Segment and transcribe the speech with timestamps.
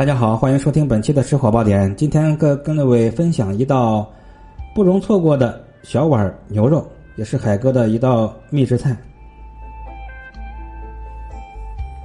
[0.00, 1.94] 大家好，欢迎收听本期的吃火爆点。
[1.94, 4.10] 今天跟跟各位分享一道
[4.74, 8.96] 不容错过的小碗牛肉，也是海哥的一道秘制菜。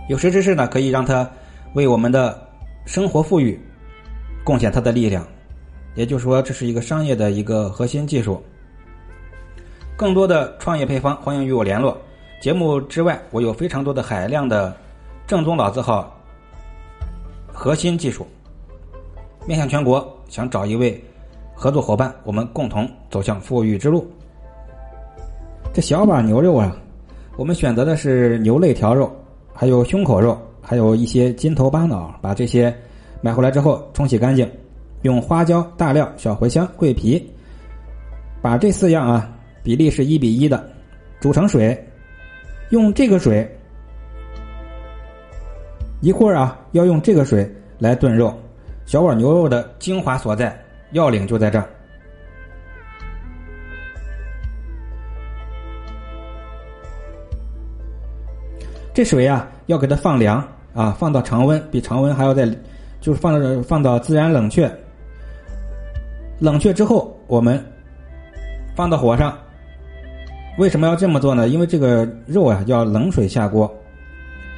[0.09, 1.25] 有识之士呢，可以让他
[1.73, 2.37] 为我们的
[2.85, 3.57] 生活富裕
[4.43, 5.25] 贡献他的力量。
[5.93, 8.43] 也就是说，这是一个商业的一个核心技术。
[9.95, 11.97] 更多的创业配方，欢迎与我联络。
[12.41, 14.75] 节目之外，我有非常多的海量的
[15.25, 16.13] 正宗老字号
[17.55, 18.27] 核心技术，
[19.47, 21.01] 面向全国，想找一位
[21.53, 24.05] 合作伙伴，我们共同走向富裕之路。
[25.73, 26.75] 这小把牛肉啊，
[27.37, 29.09] 我们选择的是牛肋条肉，
[29.53, 32.75] 还有胸口肉，还有一些筋头巴脑，把这些
[33.21, 34.47] 买回来之后冲洗干净。
[35.03, 37.25] 用花椒、大料、小茴香、桂皮，
[38.41, 39.31] 把这四样啊
[39.63, 40.69] 比例是一比一的
[41.19, 41.77] 煮成水，
[42.71, 43.49] 用这个水
[46.05, 48.31] 一会儿啊要用这个水来炖肉，
[48.85, 50.55] 小碗牛肉的精华所在，
[50.91, 51.67] 要领就在这儿。
[58.93, 62.47] 这水呀要给它放凉啊，放到常温，比常温还要再
[63.01, 64.71] 就是放到放到自然冷却。
[66.37, 67.59] 冷却之后，我们
[68.75, 69.35] 放到火上。
[70.59, 71.47] 为什么要这么做呢？
[71.47, 73.75] 因为这个肉啊要冷水下锅，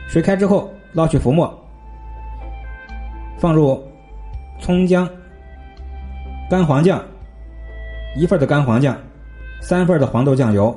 [0.09, 1.53] 水开之后捞取浮沫，
[3.37, 3.83] 放入
[4.59, 5.07] 葱姜、
[6.49, 7.03] 干黄酱
[8.15, 8.97] 一份的干黄酱，
[9.61, 10.75] 三份的黄豆酱油，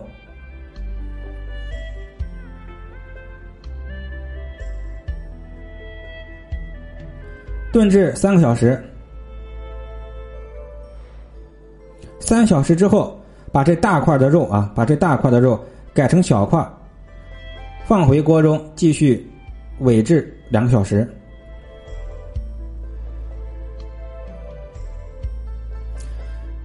[7.72, 8.82] 炖至三个小时。
[12.18, 13.18] 三小时之后，
[13.50, 15.58] 把这大块的肉啊，把这大块的肉
[15.92, 16.64] 改成小块，
[17.86, 19.28] 放回锅中继续
[19.80, 21.08] 煨制两个小时。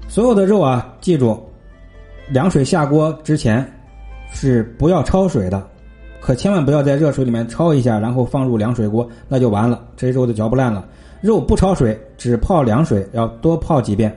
[0.07, 1.37] 所有的肉啊，记住，
[2.29, 3.65] 凉水下锅之前
[4.31, 5.67] 是不要焯水的，
[6.21, 10.87] 可千万不要在热水里面焯一下，然后放入凉水锅，那就完了，这肉就嚼不烂了。
[11.21, 14.15] 肉不焯水，只泡凉水，要多泡几遍。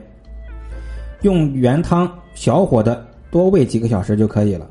[1.22, 4.70] 用原汤小火的多煨几个小时就可以了。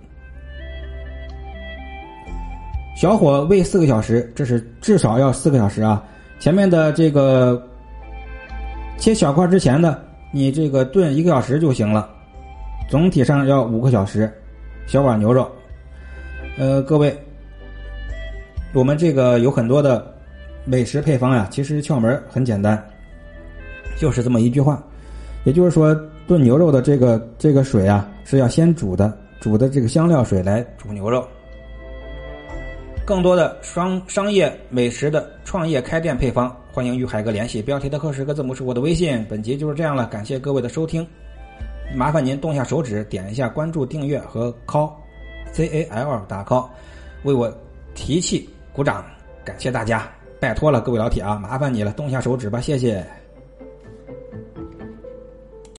[2.97, 6.03] 小火煨四个小时，这是至少要四个小时啊。
[6.39, 7.61] 前面的这个
[8.97, 12.09] 切小块之前的，你这个炖一个小时就行了。
[12.89, 14.27] 总体上要五个小时。
[14.87, 15.47] 小碗牛肉，
[16.57, 17.15] 呃，各位，
[18.73, 20.11] 我们这个有很多的
[20.65, 22.83] 美食配方呀，其实窍门很简单，
[23.99, 24.81] 就是这么一句话，
[25.43, 25.95] 也就是说。
[26.25, 31.25] 炖牛肉的这个这个水啊，是要先煮的，煮的这个香料水来煮牛肉。
[33.07, 37.61] 更多的商商业美食的创业开店配方，欢迎与海哥联系。
[37.61, 39.25] 标题的后十个字母是我的微信。
[39.29, 41.07] 本集就是这样了，感谢各位的收听。
[41.95, 46.67] 麻烦您动下手指，点一下关注、订阅和 call，c a l 打 call，
[47.23, 47.49] 为我
[47.95, 49.05] 提气鼓掌，
[49.45, 50.05] 感谢大家，
[50.37, 53.01] 拜托了各位老铁啊，麻烦你了，动下手指吧，谢谢。